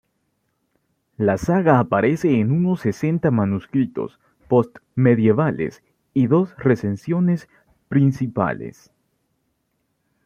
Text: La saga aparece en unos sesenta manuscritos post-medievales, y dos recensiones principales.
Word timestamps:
La 1.17 1.37
saga 1.37 1.77
aparece 1.77 2.39
en 2.39 2.51
unos 2.51 2.79
sesenta 2.81 3.29
manuscritos 3.29 4.19
post-medievales, 4.47 5.83
y 6.15 6.25
dos 6.25 6.57
recensiones 6.57 7.47
principales. 7.87 8.91